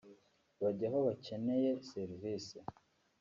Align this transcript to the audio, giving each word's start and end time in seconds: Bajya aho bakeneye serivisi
Bajya 0.61 0.87
aho 0.89 0.99
bakeneye 1.07 1.69
serivisi 1.89 2.57